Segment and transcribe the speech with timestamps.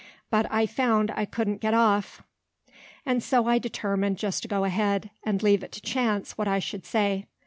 [0.31, 2.23] But I found I couldn't get off,
[3.05, 6.57] and so I determined just to go ahead, and leave it to chance what I
[6.57, 7.27] should say.